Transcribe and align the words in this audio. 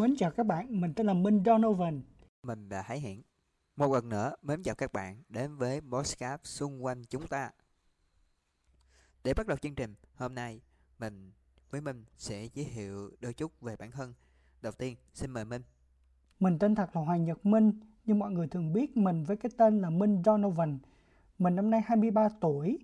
Mến 0.00 0.16
chào 0.16 0.30
các 0.30 0.46
bạn, 0.46 0.80
mình 0.80 0.94
tên 0.94 1.06
là 1.06 1.14
Minh 1.14 1.42
Donovan. 1.46 2.02
Mình 2.42 2.68
là 2.68 2.82
Hải 2.82 3.00
Hiển. 3.00 3.22
Một 3.76 3.92
lần 3.92 4.08
nữa, 4.08 4.34
mến 4.42 4.62
chào 4.62 4.74
các 4.74 4.92
bạn 4.92 5.22
đến 5.28 5.56
với 5.56 5.80
Postcard 5.80 6.42
xung 6.44 6.84
quanh 6.84 7.04
chúng 7.04 7.26
ta. 7.26 7.50
Để 9.24 9.34
bắt 9.34 9.46
đầu 9.46 9.58
chương 9.58 9.74
trình, 9.74 9.94
hôm 10.14 10.34
nay 10.34 10.60
mình 10.98 11.32
với 11.70 11.80
Minh 11.80 12.04
sẽ 12.16 12.48
giới 12.54 12.64
thiệu 12.74 13.10
đôi 13.20 13.34
chút 13.34 13.60
về 13.60 13.76
bản 13.76 13.90
thân. 13.90 14.14
Đầu 14.62 14.72
tiên, 14.72 14.96
xin 15.14 15.30
mời 15.30 15.44
Minh. 15.44 15.62
Mình 16.38 16.58
tên 16.58 16.74
thật 16.74 16.96
là 16.96 17.02
Hoàng 17.02 17.24
Nhật 17.24 17.46
Minh, 17.46 17.80
nhưng 18.04 18.18
mọi 18.18 18.30
người 18.30 18.48
thường 18.48 18.72
biết 18.72 18.96
mình 18.96 19.24
với 19.24 19.36
cái 19.36 19.50
tên 19.56 19.80
là 19.80 19.90
Minh 19.90 20.22
Donovan. 20.24 20.78
Mình 21.38 21.56
năm 21.56 21.70
nay 21.70 21.80
23 21.86 22.28
tuổi, 22.40 22.78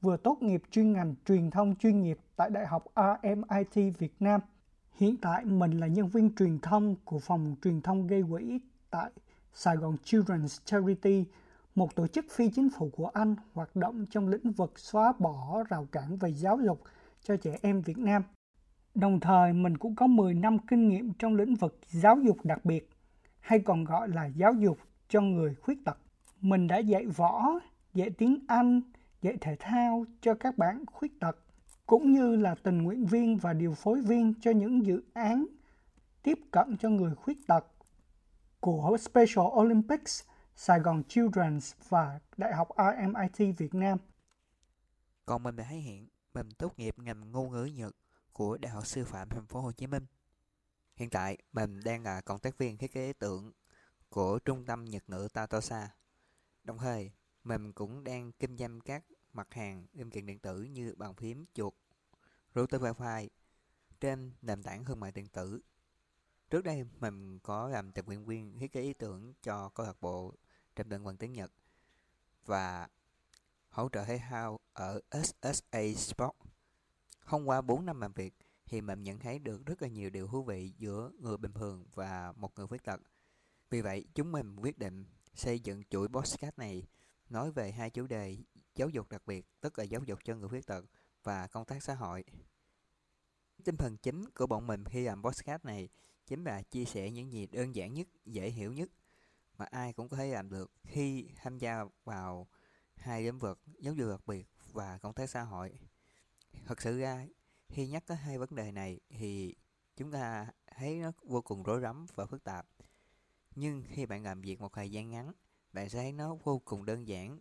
vừa 0.00 0.16
tốt 0.16 0.38
nghiệp 0.40 0.62
chuyên 0.70 0.92
ngành 0.92 1.14
truyền 1.26 1.50
thông 1.50 1.76
chuyên 1.76 2.02
nghiệp 2.02 2.18
tại 2.36 2.50
Đại 2.50 2.66
học 2.66 2.84
RMIT 2.96 3.98
Việt 3.98 4.14
Nam. 4.20 4.40
Hiện 5.02 5.16
tại 5.16 5.44
mình 5.44 5.78
là 5.78 5.86
nhân 5.86 6.08
viên 6.08 6.34
truyền 6.34 6.58
thông 6.58 6.96
của 7.04 7.18
phòng 7.18 7.56
truyền 7.64 7.80
thông 7.80 8.06
gây 8.06 8.24
quỹ 8.30 8.60
tại 8.90 9.10
Sài 9.54 9.76
Gòn 9.76 9.96
Children's 10.04 10.60
Charity, 10.64 11.24
một 11.74 11.94
tổ 11.94 12.06
chức 12.06 12.26
phi 12.30 12.50
chính 12.50 12.68
phủ 12.70 12.90
của 12.96 13.06
Anh 13.06 13.34
hoạt 13.52 13.76
động 13.76 14.06
trong 14.10 14.28
lĩnh 14.28 14.52
vực 14.52 14.78
xóa 14.78 15.12
bỏ 15.18 15.64
rào 15.68 15.86
cản 15.92 16.16
về 16.16 16.32
giáo 16.32 16.58
dục 16.60 16.82
cho 17.22 17.36
trẻ 17.36 17.58
em 17.62 17.80
Việt 17.82 17.98
Nam. 17.98 18.22
Đồng 18.94 19.20
thời 19.20 19.52
mình 19.52 19.76
cũng 19.76 19.94
có 19.94 20.06
10 20.06 20.34
năm 20.34 20.58
kinh 20.58 20.88
nghiệm 20.88 21.12
trong 21.18 21.34
lĩnh 21.34 21.54
vực 21.54 21.78
giáo 21.88 22.18
dục 22.18 22.36
đặc 22.44 22.64
biệt, 22.64 22.90
hay 23.40 23.58
còn 23.58 23.84
gọi 23.84 24.08
là 24.08 24.26
giáo 24.26 24.52
dục 24.52 24.78
cho 25.08 25.20
người 25.20 25.54
khuyết 25.54 25.84
tật. 25.84 25.98
Mình 26.40 26.66
đã 26.66 26.78
dạy 26.78 27.06
võ, 27.06 27.48
dạy 27.94 28.10
tiếng 28.10 28.38
Anh, 28.48 28.80
dạy 29.22 29.36
thể 29.40 29.56
thao 29.60 30.04
cho 30.20 30.34
các 30.34 30.58
bạn 30.58 30.84
khuyết 30.86 31.20
tật 31.20 31.38
cũng 31.92 32.12
như 32.12 32.36
là 32.36 32.54
tình 32.54 32.82
nguyện 32.82 33.06
viên 33.06 33.36
và 33.36 33.52
điều 33.52 33.74
phối 33.74 34.00
viên 34.00 34.34
cho 34.40 34.50
những 34.50 34.86
dự 34.86 35.02
án 35.14 35.46
tiếp 36.22 36.38
cận 36.50 36.76
cho 36.80 36.88
người 36.88 37.14
khuyết 37.14 37.46
tật 37.46 37.66
của 38.60 38.96
Special 39.00 39.46
Olympics, 39.46 40.22
Sài 40.56 40.80
Gòn 40.80 41.02
Children's 41.08 41.74
và 41.88 42.20
Đại 42.36 42.54
học 42.54 42.68
RMIT 42.76 43.58
Việt 43.58 43.74
Nam. 43.74 43.98
Còn 45.26 45.42
mình 45.42 45.56
đã 45.56 45.64
thấy 45.68 45.78
hiện 45.78 46.08
mình 46.34 46.48
tốt 46.58 46.78
nghiệp 46.78 46.94
ngành 46.98 47.32
ngôn 47.32 47.50
ngữ 47.50 47.64
Nhật 47.64 47.96
của 48.32 48.58
Đại 48.58 48.72
học 48.72 48.86
Sư 48.86 49.04
phạm 49.04 49.28
Thành 49.28 49.46
phố 49.46 49.60
Hồ 49.60 49.72
Chí 49.72 49.86
Minh. 49.86 50.06
Hiện 50.96 51.10
tại 51.10 51.38
mình 51.52 51.80
đang 51.84 52.02
là 52.02 52.20
cộng 52.20 52.38
tác 52.38 52.58
viên 52.58 52.76
thiết 52.76 52.92
kế 52.92 53.12
tượng 53.12 53.52
của 54.08 54.38
Trung 54.38 54.64
tâm 54.64 54.84
Nhật 54.84 55.02
ngữ 55.10 55.28
Tatosa. 55.32 55.90
Đồng 56.64 56.78
thời, 56.78 57.12
mình 57.44 57.72
cũng 57.72 58.04
đang 58.04 58.32
kinh 58.32 58.56
doanh 58.56 58.80
các 58.80 59.04
mặt 59.32 59.54
hàng 59.54 59.86
linh 59.92 60.10
kiện 60.10 60.26
điện 60.26 60.38
tử 60.38 60.62
như 60.62 60.94
bàn 60.96 61.14
phím, 61.14 61.44
chuột, 61.54 61.74
router 62.54 62.82
wifi 62.82 63.28
trên 64.00 64.32
nền 64.42 64.62
tảng 64.62 64.84
thương 64.84 65.00
mại 65.00 65.12
điện 65.12 65.28
tử. 65.28 65.60
Trước 66.50 66.64
đây 66.64 66.84
mình 67.00 67.38
có 67.38 67.68
làm 67.68 67.92
tình 67.92 68.04
nguyện 68.04 68.24
viên 68.24 68.58
thiết 68.58 68.72
kế 68.72 68.82
ý 68.82 68.92
tưởng 68.92 69.34
cho 69.42 69.68
câu 69.68 69.86
lạc 69.86 70.00
bộ 70.00 70.34
trầm 70.76 70.88
tận 70.88 71.04
bằng 71.04 71.16
tiếng 71.16 71.32
Nhật 71.32 71.52
và 72.44 72.88
hỗ 73.68 73.88
trợ 73.88 74.04
thể 74.04 74.18
thao 74.18 74.60
ở 74.72 75.00
SSA 75.10 75.82
Sport. 75.96 76.32
Không 77.18 77.48
qua 77.48 77.60
4 77.60 77.86
năm 77.86 78.00
làm 78.00 78.12
việc 78.12 78.34
thì 78.66 78.80
mình 78.80 79.02
nhận 79.02 79.18
thấy 79.18 79.38
được 79.38 79.66
rất 79.66 79.82
là 79.82 79.88
nhiều 79.88 80.10
điều 80.10 80.28
thú 80.28 80.42
vị 80.42 80.72
giữa 80.78 81.10
người 81.18 81.36
bình 81.36 81.52
thường 81.52 81.84
và 81.94 82.32
một 82.36 82.58
người 82.58 82.66
khuyết 82.66 82.84
tật. 82.84 83.00
Vì 83.70 83.80
vậy, 83.80 84.06
chúng 84.14 84.32
mình 84.32 84.56
quyết 84.56 84.78
định 84.78 85.04
xây 85.34 85.60
dựng 85.60 85.82
chuỗi 85.90 86.08
podcast 86.08 86.58
này 86.58 86.86
nói 87.28 87.52
về 87.52 87.72
hai 87.72 87.90
chủ 87.90 88.06
đề 88.06 88.36
giáo 88.74 88.88
dục 88.88 89.08
đặc 89.08 89.22
biệt, 89.26 89.46
tức 89.60 89.78
là 89.78 89.84
giáo 89.84 90.00
dục 90.06 90.18
cho 90.24 90.34
người 90.34 90.48
khuyết 90.48 90.66
tật 90.66 90.84
và 91.22 91.46
công 91.46 91.64
tác 91.64 91.82
xã 91.82 91.94
hội. 91.94 92.24
Tinh 93.64 93.76
thần 93.76 93.96
chính 93.96 94.30
của 94.30 94.46
bọn 94.46 94.66
mình 94.66 94.84
khi 94.84 95.04
làm 95.04 95.22
podcast 95.22 95.64
này 95.64 95.88
chính 96.26 96.44
là 96.44 96.62
chia 96.62 96.84
sẻ 96.84 97.10
những 97.10 97.32
gì 97.32 97.46
đơn 97.46 97.74
giản 97.74 97.94
nhất, 97.94 98.08
dễ 98.24 98.50
hiểu 98.50 98.72
nhất 98.72 98.90
mà 99.58 99.64
ai 99.64 99.92
cũng 99.92 100.08
có 100.08 100.16
thể 100.16 100.26
làm 100.26 100.50
được 100.50 100.72
khi 100.82 101.28
tham 101.36 101.58
gia 101.58 101.84
vào 102.04 102.48
hai 102.96 103.22
lĩnh 103.22 103.38
vực 103.38 103.60
giáo 103.78 103.94
dục 103.94 104.10
đặc 104.10 104.26
biệt 104.26 104.48
và 104.72 104.98
công 104.98 105.14
tác 105.14 105.30
xã 105.30 105.42
hội. 105.42 105.78
Thật 106.66 106.82
sự 106.82 106.98
ra, 106.98 107.26
khi 107.68 107.88
nhắc 107.88 108.06
tới 108.06 108.16
hai 108.16 108.38
vấn 108.38 108.54
đề 108.54 108.72
này 108.72 109.00
thì 109.08 109.54
chúng 109.96 110.12
ta 110.12 110.46
thấy 110.76 110.94
nó 110.94 111.12
vô 111.22 111.42
cùng 111.42 111.62
rối 111.62 111.80
rắm 111.80 112.06
và 112.14 112.26
phức 112.26 112.44
tạp. 112.44 112.66
Nhưng 113.54 113.84
khi 113.88 114.06
bạn 114.06 114.22
làm 114.22 114.40
việc 114.40 114.60
một 114.60 114.72
thời 114.72 114.90
gian 114.90 115.10
ngắn, 115.10 115.32
bạn 115.72 115.88
sẽ 115.88 115.98
thấy 115.98 116.12
nó 116.12 116.34
vô 116.34 116.58
cùng 116.58 116.84
đơn 116.84 117.08
giản. 117.08 117.38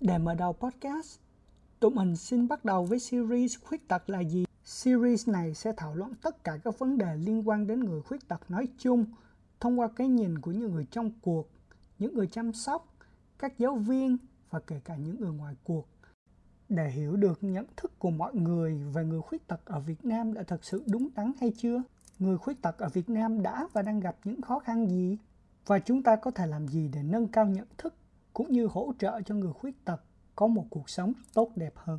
Để 0.00 0.18
mở 0.18 0.34
đầu 0.34 0.52
podcast, 0.52 1.18
tụi 1.80 1.90
mình 1.90 2.16
xin 2.16 2.48
bắt 2.48 2.64
đầu 2.64 2.84
với 2.84 2.98
series 2.98 3.58
khuyết 3.62 3.88
tật 3.88 4.10
là 4.10 4.20
gì. 4.20 4.44
Series 4.64 5.28
này 5.28 5.54
sẽ 5.54 5.72
thảo 5.76 5.94
luận 5.94 6.12
tất 6.22 6.44
cả 6.44 6.58
các 6.64 6.78
vấn 6.78 6.98
đề 6.98 7.16
liên 7.16 7.48
quan 7.48 7.66
đến 7.66 7.80
người 7.80 8.02
khuyết 8.02 8.28
tật 8.28 8.50
nói 8.50 8.68
chung 8.78 9.04
thông 9.60 9.80
qua 9.80 9.88
cái 9.96 10.08
nhìn 10.08 10.38
của 10.38 10.52
những 10.52 10.72
người 10.72 10.86
trong 10.90 11.10
cuộc, 11.22 11.50
những 11.98 12.14
người 12.14 12.26
chăm 12.26 12.52
sóc, 12.52 12.94
các 13.38 13.58
giáo 13.58 13.76
viên 13.76 14.16
và 14.50 14.60
kể 14.60 14.80
cả 14.84 14.96
những 14.96 15.20
người 15.20 15.32
ngoài 15.32 15.54
cuộc. 15.64 15.88
Để 16.68 16.90
hiểu 16.90 17.16
được 17.16 17.38
nhận 17.40 17.66
thức 17.76 17.98
của 17.98 18.10
mọi 18.10 18.34
người 18.34 18.84
về 18.92 19.04
người 19.04 19.20
khuyết 19.20 19.46
tật 19.46 19.60
ở 19.64 19.80
Việt 19.80 20.04
Nam 20.04 20.34
đã 20.34 20.42
thật 20.42 20.64
sự 20.64 20.84
đúng 20.86 21.08
đắn 21.14 21.32
hay 21.40 21.52
chưa? 21.56 21.82
Người 22.18 22.38
khuyết 22.38 22.62
tật 22.62 22.78
ở 22.78 22.88
Việt 22.88 23.08
Nam 23.08 23.42
đã 23.42 23.68
và 23.72 23.82
đang 23.82 24.00
gặp 24.00 24.16
những 24.24 24.42
khó 24.42 24.58
khăn 24.58 24.88
gì? 24.88 25.18
Và 25.66 25.78
chúng 25.78 26.02
ta 26.02 26.16
có 26.16 26.30
thể 26.30 26.46
làm 26.46 26.68
gì 26.68 26.88
để 26.92 27.02
nâng 27.02 27.28
cao 27.28 27.46
nhận 27.46 27.66
thức 27.78 27.94
cũng 28.34 28.52
như 28.52 28.66
hỗ 28.66 28.92
trợ 28.98 29.20
cho 29.26 29.34
người 29.34 29.52
khuyết 29.52 29.84
tật 29.84 30.00
có 30.36 30.46
một 30.46 30.66
cuộc 30.70 30.90
sống 30.90 31.12
tốt 31.34 31.50
đẹp 31.56 31.72
hơn? 31.76 31.98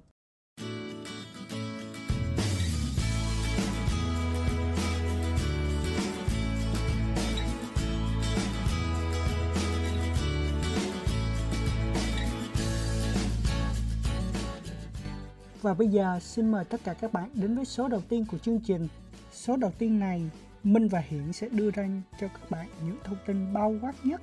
Và 15.62 15.73
bây 15.73 15.88
giờ 15.88 16.19
xin 16.19 16.52
mời 16.52 16.66
tất 16.66 16.81
cả 16.84 16.94
các 16.94 17.13
bạn 17.13 17.29
đến 17.34 17.56
với 17.56 17.66
số 17.66 17.88
đầu 17.88 18.02
tiên 18.09 18.25
của 18.31 18.38
chương 18.38 18.59
trình. 18.59 18.88
Số 19.31 19.57
đầu 19.57 19.72
tiên 19.78 20.00
này, 20.00 20.29
Minh 20.63 20.88
và 20.88 21.00
Hiển 21.00 21.34
sẽ 21.34 21.50
đưa 21.50 21.72
ra 21.72 21.88
cho 22.19 22.28
các 22.28 22.52
bạn 22.52 22.67
những 22.85 22.97
thông 23.03 23.17
tin 23.25 23.53
bao 23.53 23.75
quát 23.81 23.94
nhất 24.03 24.22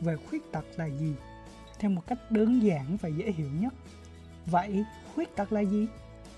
về 0.00 0.16
khuyết 0.16 0.52
tật 0.52 0.64
là 0.76 0.86
gì, 0.86 1.14
theo 1.80 1.90
một 1.90 2.06
cách 2.06 2.30
đơn 2.30 2.62
giản 2.62 2.96
và 3.00 3.08
dễ 3.08 3.32
hiểu 3.32 3.48
nhất. 3.60 3.74
Vậy, 4.46 4.84
khuyết 5.14 5.36
tật 5.36 5.52
là 5.52 5.60
gì? 5.60 5.86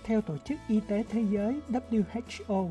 Theo 0.05 0.21
Tổ 0.21 0.39
chức 0.39 0.59
Y 0.69 0.81
tế 0.89 1.05
Thế 1.09 1.25
giới 1.31 1.61
WHO, 1.69 2.71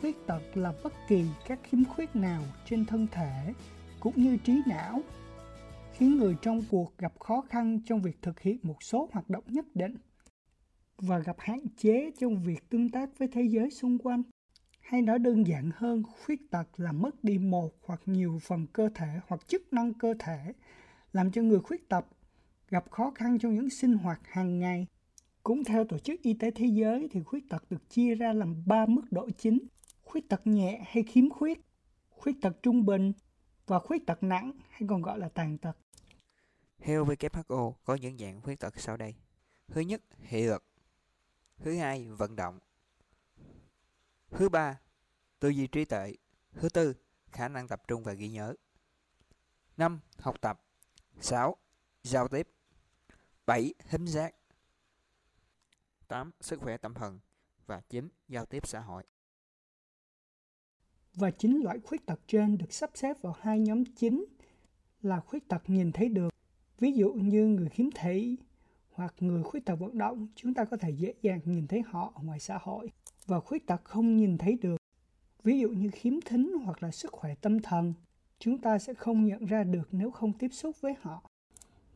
khuyết 0.00 0.26
tật 0.26 0.42
là 0.54 0.72
bất 0.84 0.92
kỳ 1.08 1.24
các 1.46 1.58
khiếm 1.62 1.84
khuyết 1.84 2.16
nào 2.16 2.42
trên 2.66 2.84
thân 2.84 3.06
thể 3.12 3.52
cũng 4.00 4.14
như 4.16 4.36
trí 4.36 4.62
não 4.66 5.00
khiến 5.92 6.18
người 6.18 6.36
trong 6.42 6.62
cuộc 6.70 6.98
gặp 6.98 7.12
khó 7.20 7.40
khăn 7.48 7.80
trong 7.86 8.02
việc 8.02 8.22
thực 8.22 8.40
hiện 8.40 8.58
một 8.62 8.82
số 8.82 9.08
hoạt 9.12 9.30
động 9.30 9.44
nhất 9.46 9.66
định 9.74 9.96
và 10.98 11.18
gặp 11.18 11.36
hạn 11.38 11.60
chế 11.76 12.10
trong 12.18 12.42
việc 12.42 12.70
tương 12.70 12.88
tác 12.88 13.18
với 13.18 13.28
thế 13.28 13.42
giới 13.42 13.70
xung 13.70 13.98
quanh. 13.98 14.22
Hay 14.80 15.02
nói 15.02 15.18
đơn 15.18 15.46
giản 15.46 15.70
hơn, 15.74 16.02
khuyết 16.02 16.50
tật 16.50 16.68
là 16.76 16.92
mất 16.92 17.24
đi 17.24 17.38
một 17.38 17.70
hoặc 17.84 18.00
nhiều 18.06 18.38
phần 18.42 18.66
cơ 18.72 18.88
thể 18.94 19.20
hoặc 19.26 19.48
chức 19.48 19.72
năng 19.72 19.94
cơ 19.94 20.14
thể, 20.18 20.52
làm 21.16 21.30
cho 21.30 21.42
người 21.42 21.60
khuyết 21.60 21.88
tật 21.88 22.06
gặp 22.68 22.90
khó 22.90 23.12
khăn 23.14 23.38
trong 23.38 23.54
những 23.54 23.70
sinh 23.70 23.94
hoạt 23.94 24.20
hàng 24.24 24.58
ngày. 24.58 24.86
Cũng 25.42 25.64
theo 25.64 25.84
Tổ 25.84 25.98
chức 25.98 26.22
Y 26.22 26.34
tế 26.34 26.50
Thế 26.50 26.66
giới 26.66 27.08
thì 27.10 27.22
khuyết 27.22 27.44
tật 27.48 27.70
được 27.70 27.90
chia 27.90 28.14
ra 28.14 28.32
làm 28.32 28.62
3 28.66 28.86
mức 28.86 29.02
độ 29.10 29.30
chính. 29.38 29.58
Khuyết 30.02 30.28
tật 30.28 30.46
nhẹ 30.46 30.84
hay 30.86 31.02
khiếm 31.02 31.30
khuyết, 31.30 31.60
khuyết 32.08 32.36
tật 32.42 32.62
trung 32.62 32.86
bình 32.86 33.12
và 33.66 33.78
khuyết 33.78 34.06
tật 34.06 34.22
nặng 34.22 34.52
hay 34.68 34.82
còn 34.88 35.02
gọi 35.02 35.18
là 35.18 35.28
tàn 35.28 35.58
tật. 35.58 35.76
Theo 36.78 37.04
WHO 37.04 37.72
có 37.84 37.94
những 37.94 38.18
dạng 38.18 38.40
khuyết 38.40 38.60
tật 38.60 38.80
sau 38.80 38.96
đây. 38.96 39.14
Thứ 39.68 39.80
nhất, 39.80 40.02
hệ 40.22 40.42
lực 40.42 40.64
Thứ 41.58 41.76
hai, 41.76 42.08
vận 42.08 42.36
động. 42.36 42.58
Thứ 44.30 44.48
ba, 44.48 44.80
tư 45.38 45.48
duy 45.48 45.66
trí 45.66 45.84
tuệ. 45.84 46.14
Thứ 46.52 46.68
tư, 46.68 46.94
khả 47.32 47.48
năng 47.48 47.68
tập 47.68 47.82
trung 47.88 48.02
và 48.02 48.12
ghi 48.12 48.28
nhớ. 48.28 48.54
năm 49.76 50.00
Học 50.18 50.40
tập 50.40 50.65
sáu 51.20 51.56
Giao 52.02 52.28
tiếp. 52.28 52.48
bảy 53.46 53.74
hính 53.88 54.06
giác. 54.06 54.34
tám 56.08 56.30
Sức 56.40 56.60
khỏe 56.60 56.76
tâm 56.76 56.94
thần. 56.94 57.18
Và 57.66 57.80
chín 57.88 58.08
Giao 58.28 58.46
tiếp 58.46 58.66
xã 58.66 58.80
hội. 58.80 59.02
Và 61.14 61.30
chín 61.30 61.60
loại 61.64 61.80
khuyết 61.80 62.06
tật 62.06 62.20
trên 62.26 62.58
được 62.58 62.72
sắp 62.72 62.90
xếp 62.94 63.16
vào 63.22 63.36
hai 63.40 63.60
nhóm 63.60 63.84
chính 63.84 64.24
là 65.02 65.20
khuyết 65.20 65.48
tật 65.48 65.62
nhìn 65.66 65.92
thấy 65.92 66.08
được, 66.08 66.34
ví 66.78 66.92
dụ 66.92 67.12
như 67.12 67.46
người 67.46 67.68
khiếm 67.68 67.86
thị, 67.90 68.36
hoặc 68.90 69.14
người 69.20 69.42
khuyết 69.42 69.64
tật 69.64 69.76
vận 69.76 69.98
động, 69.98 70.28
chúng 70.34 70.54
ta 70.54 70.64
có 70.64 70.76
thể 70.76 70.90
dễ 70.90 71.14
dàng 71.22 71.40
nhìn 71.44 71.66
thấy 71.66 71.82
họ 71.86 72.12
ở 72.14 72.22
ngoài 72.22 72.40
xã 72.40 72.58
hội 72.62 72.90
và 73.26 73.40
khuyết 73.40 73.66
tật 73.66 73.84
không 73.84 74.16
nhìn 74.16 74.38
thấy 74.38 74.58
được. 74.62 74.76
Ví 75.42 75.60
dụ 75.60 75.68
như 75.68 75.90
khiếm 75.92 76.20
thính 76.20 76.52
hoặc 76.64 76.82
là 76.82 76.90
sức 76.90 77.12
khỏe 77.12 77.34
tâm 77.34 77.62
thần, 77.62 77.94
chúng 78.38 78.58
ta 78.58 78.78
sẽ 78.78 78.94
không 78.94 79.24
nhận 79.24 79.46
ra 79.46 79.64
được 79.64 79.88
nếu 79.92 80.10
không 80.10 80.32
tiếp 80.32 80.48
xúc 80.52 80.76
với 80.80 80.94
họ. 81.00 81.22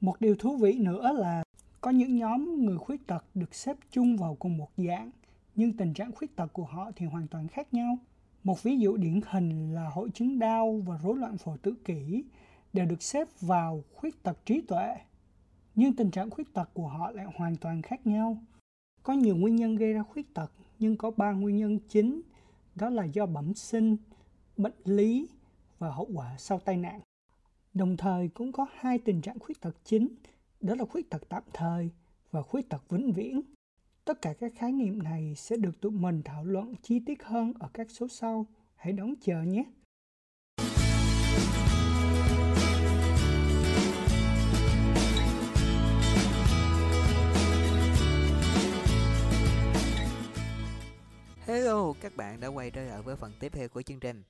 Một 0.00 0.20
điều 0.20 0.36
thú 0.36 0.56
vị 0.56 0.78
nữa 0.78 1.12
là 1.12 1.42
có 1.80 1.90
những 1.90 2.16
nhóm 2.16 2.64
người 2.64 2.78
khuyết 2.78 3.06
tật 3.06 3.24
được 3.34 3.54
xếp 3.54 3.76
chung 3.90 4.16
vào 4.16 4.34
cùng 4.34 4.56
một 4.56 4.70
dạng, 4.76 5.10
nhưng 5.56 5.72
tình 5.72 5.94
trạng 5.94 6.12
khuyết 6.12 6.36
tật 6.36 6.52
của 6.52 6.64
họ 6.64 6.90
thì 6.96 7.06
hoàn 7.06 7.28
toàn 7.28 7.48
khác 7.48 7.74
nhau. 7.74 7.98
Một 8.44 8.62
ví 8.62 8.78
dụ 8.78 8.96
điển 8.96 9.20
hình 9.26 9.74
là 9.74 9.88
hội 9.88 10.10
chứng 10.10 10.38
đau 10.38 10.82
và 10.86 10.98
rối 11.02 11.16
loạn 11.16 11.38
phổ 11.38 11.56
tự 11.56 11.74
kỷ 11.84 12.24
đều 12.72 12.86
được 12.86 13.02
xếp 13.02 13.28
vào 13.40 13.84
khuyết 13.94 14.22
tật 14.22 14.46
trí 14.46 14.60
tuệ. 14.60 14.96
Nhưng 15.74 15.96
tình 15.96 16.10
trạng 16.10 16.30
khuyết 16.30 16.54
tật 16.54 16.70
của 16.74 16.88
họ 16.88 17.10
lại 17.10 17.26
hoàn 17.36 17.56
toàn 17.56 17.82
khác 17.82 18.06
nhau. 18.06 18.36
Có 19.02 19.12
nhiều 19.12 19.36
nguyên 19.36 19.56
nhân 19.56 19.76
gây 19.76 19.92
ra 19.92 20.02
khuyết 20.02 20.34
tật, 20.34 20.52
nhưng 20.78 20.96
có 20.96 21.10
ba 21.10 21.32
nguyên 21.32 21.56
nhân 21.56 21.78
chính, 21.88 22.20
đó 22.74 22.90
là 22.90 23.04
do 23.04 23.26
bẩm 23.26 23.54
sinh, 23.54 23.96
bệnh 24.56 24.74
lý 24.84 25.28
và 25.80 25.90
hậu 25.90 26.08
quả 26.14 26.34
sau 26.38 26.58
tai 26.58 26.76
nạn. 26.76 27.00
Đồng 27.74 27.96
thời 27.96 28.28
cũng 28.28 28.52
có 28.52 28.66
hai 28.74 28.98
tình 28.98 29.20
trạng 29.20 29.38
khuyết 29.38 29.60
tật 29.60 29.76
chính, 29.84 30.08
đó 30.60 30.74
là 30.74 30.84
khuyết 30.84 31.10
tật 31.10 31.22
tạm 31.28 31.42
thời 31.52 31.90
và 32.30 32.42
khuyết 32.42 32.68
tật 32.68 32.88
vĩnh 32.88 33.12
viễn. 33.12 33.40
Tất 34.04 34.22
cả 34.22 34.34
các 34.40 34.52
khái 34.56 34.72
niệm 34.72 35.02
này 35.02 35.34
sẽ 35.36 35.56
được 35.56 35.80
tụi 35.80 35.92
mình 35.92 36.22
thảo 36.22 36.44
luận 36.44 36.74
chi 36.82 37.00
tiết 37.06 37.22
hơn 37.22 37.52
ở 37.58 37.68
các 37.72 37.90
số 37.90 38.08
sau. 38.08 38.46
Hãy 38.76 38.92
đón 38.92 39.14
chờ 39.20 39.42
nhé! 39.42 39.64
Hello, 51.46 51.92
các 52.00 52.16
bạn 52.16 52.40
đã 52.40 52.48
quay 52.48 52.70
trở 52.70 52.84
lại 52.84 53.02
với 53.02 53.16
phần 53.16 53.32
tiếp 53.40 53.52
theo 53.52 53.68
của 53.68 53.82
chương 53.82 54.00
trình. 54.00 54.22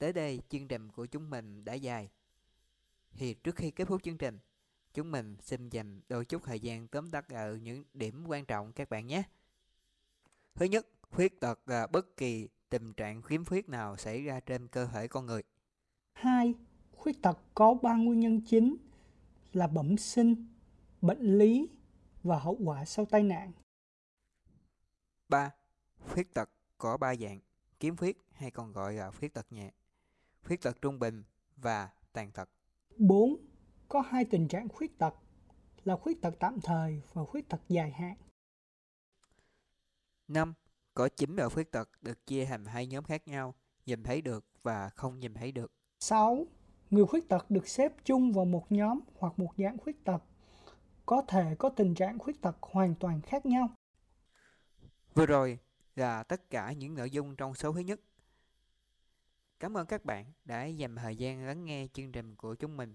Tới 0.00 0.12
đây, 0.12 0.40
chương 0.48 0.68
trình 0.68 0.92
của 0.92 1.06
chúng 1.06 1.30
mình 1.30 1.64
đã 1.64 1.74
dài. 1.74 2.10
Thì 3.12 3.34
trước 3.34 3.56
khi 3.56 3.70
kết 3.70 3.88
thúc 3.88 4.02
chương 4.02 4.18
trình, 4.18 4.38
chúng 4.94 5.10
mình 5.10 5.36
xin 5.40 5.68
dành 5.68 6.00
đôi 6.08 6.24
chút 6.24 6.42
thời 6.44 6.60
gian 6.60 6.88
tóm 6.88 7.10
tắt 7.10 7.28
ở 7.28 7.56
những 7.56 7.84
điểm 7.94 8.24
quan 8.28 8.44
trọng 8.44 8.72
các 8.72 8.90
bạn 8.90 9.06
nhé. 9.06 9.22
Thứ 10.54 10.64
nhất, 10.64 10.86
khuyết 11.10 11.40
tật 11.40 11.68
là 11.68 11.86
bất 11.86 12.16
kỳ 12.16 12.48
tình 12.68 12.92
trạng 12.92 13.22
khiếm 13.22 13.44
khuyết 13.44 13.68
nào 13.68 13.96
xảy 13.96 14.22
ra 14.22 14.40
trên 14.40 14.68
cơ 14.68 14.86
thể 14.86 15.08
con 15.08 15.26
người. 15.26 15.42
Hai, 16.12 16.54
khuyết 16.92 17.22
tật 17.22 17.38
có 17.54 17.74
ba 17.74 17.94
nguyên 17.94 18.20
nhân 18.20 18.40
chính 18.46 18.76
là 19.52 19.66
bẩm 19.66 19.96
sinh, 19.96 20.46
bệnh 21.00 21.38
lý 21.38 21.68
và 22.22 22.38
hậu 22.38 22.58
quả 22.64 22.84
sau 22.84 23.04
tai 23.04 23.22
nạn. 23.22 23.52
3. 25.28 25.50
Khuyết 25.98 26.34
tật 26.34 26.50
có 26.78 26.96
3 26.96 27.16
dạng, 27.16 27.40
kiếm 27.80 27.96
khuyết 27.96 28.18
hay 28.32 28.50
còn 28.50 28.72
gọi 28.72 28.94
là 28.94 29.10
khuyết 29.10 29.34
tật 29.34 29.52
nhẹ, 29.52 29.70
khuyết 30.42 30.62
tật 30.62 30.82
trung 30.82 30.98
bình 30.98 31.24
và 31.56 31.88
tàn 32.12 32.32
tật. 32.32 32.50
4. 32.96 33.36
Có 33.88 34.00
hai 34.00 34.24
tình 34.24 34.48
trạng 34.48 34.68
khuyết 34.68 34.98
tật 34.98 35.14
là 35.84 35.96
khuyết 35.96 36.22
tật 36.22 36.34
tạm 36.40 36.60
thời 36.60 37.02
và 37.12 37.24
khuyết 37.24 37.48
tật 37.48 37.60
dài 37.68 37.90
hạn. 37.90 38.16
5. 40.28 40.54
Có 40.94 41.08
9 41.08 41.36
loại 41.36 41.48
khuyết 41.48 41.72
tật 41.72 41.88
được 42.00 42.26
chia 42.26 42.44
thành 42.44 42.64
hai 42.64 42.86
nhóm 42.86 43.04
khác 43.04 43.28
nhau, 43.28 43.54
nhìn 43.86 44.02
thấy 44.02 44.20
được 44.20 44.44
và 44.62 44.88
không 44.88 45.18
nhìn 45.18 45.34
thấy 45.34 45.52
được. 45.52 45.72
6. 46.00 46.46
Người 46.90 47.06
khuyết 47.06 47.28
tật 47.28 47.50
được 47.50 47.68
xếp 47.68 47.92
chung 48.04 48.32
vào 48.32 48.44
một 48.44 48.72
nhóm 48.72 49.00
hoặc 49.18 49.38
một 49.38 49.52
dạng 49.56 49.78
khuyết 49.78 50.04
tật, 50.04 50.22
có 51.06 51.22
thể 51.28 51.54
có 51.58 51.68
tình 51.68 51.94
trạng 51.94 52.18
khuyết 52.18 52.42
tật 52.42 52.56
hoàn 52.60 52.94
toàn 52.94 53.20
khác 53.20 53.46
nhau. 53.46 53.68
Vừa 55.14 55.26
rồi 55.26 55.58
là 55.96 56.22
tất 56.22 56.50
cả 56.50 56.72
những 56.72 56.94
nội 56.94 57.10
dung 57.10 57.36
trong 57.36 57.54
số 57.54 57.72
thứ 57.72 57.80
nhất. 57.80 58.00
Cảm 59.60 59.76
ơn 59.76 59.86
các 59.86 60.04
bạn 60.04 60.32
đã 60.44 60.64
dành 60.64 60.96
thời 60.96 61.16
gian 61.16 61.46
lắng 61.46 61.64
nghe 61.64 61.86
chương 61.92 62.12
trình 62.12 62.36
của 62.36 62.54
chúng 62.54 62.76
mình. 62.76 62.94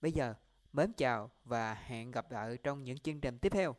Bây 0.00 0.12
giờ, 0.12 0.34
mến 0.72 0.92
chào 0.96 1.30
và 1.44 1.74
hẹn 1.74 2.10
gặp 2.10 2.30
lại 2.30 2.58
trong 2.62 2.84
những 2.84 2.98
chương 2.98 3.20
trình 3.20 3.38
tiếp 3.38 3.52
theo. 3.52 3.74